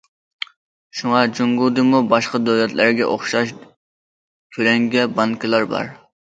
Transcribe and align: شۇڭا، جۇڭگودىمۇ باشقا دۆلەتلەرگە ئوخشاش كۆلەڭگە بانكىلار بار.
شۇڭا، 1.01 1.19
جۇڭگودىمۇ 1.39 1.99
باشقا 2.15 2.41
دۆلەتلەرگە 2.47 3.11
ئوخشاش 3.11 3.55
كۆلەڭگە 4.59 5.09
بانكىلار 5.21 5.73
بار. 5.79 5.97